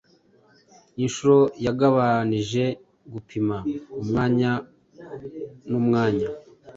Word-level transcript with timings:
Inshuro 1.03 1.37
yagabanije 1.65 2.63
gupima 3.13 3.55
Umwanya 4.01 4.51
n'umwanya 5.69 6.27